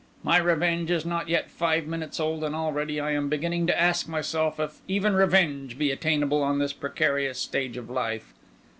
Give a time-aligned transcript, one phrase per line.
[0.23, 4.07] my revenge is not yet five minutes old, and already I am beginning to ask
[4.07, 8.33] myself if even revenge be attainable on this precarious stage of life.